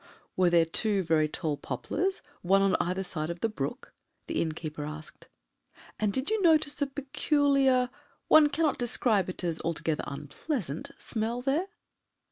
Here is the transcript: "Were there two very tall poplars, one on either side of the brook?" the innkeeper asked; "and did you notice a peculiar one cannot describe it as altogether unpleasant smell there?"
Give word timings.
"Were 0.35 0.49
there 0.49 0.65
two 0.65 1.03
very 1.03 1.27
tall 1.29 1.57
poplars, 1.57 2.23
one 2.41 2.63
on 2.63 2.75
either 2.79 3.03
side 3.03 3.29
of 3.29 3.41
the 3.41 3.47
brook?" 3.49 3.93
the 4.25 4.41
innkeeper 4.41 4.83
asked; 4.83 5.27
"and 5.99 6.11
did 6.11 6.31
you 6.31 6.41
notice 6.41 6.81
a 6.81 6.87
peculiar 6.87 7.91
one 8.27 8.49
cannot 8.49 8.79
describe 8.79 9.29
it 9.29 9.43
as 9.43 9.61
altogether 9.61 10.03
unpleasant 10.07 10.89
smell 10.97 11.43
there?" 11.43 11.67